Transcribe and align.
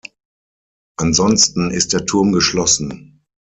Ansonsten 0.97 1.69
ist 1.69 1.93
der 1.93 2.07
Turm 2.07 2.31
geschlossen. 2.31 3.21